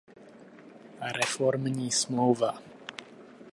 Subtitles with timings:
[1.15, 2.61] Reformní smlouva.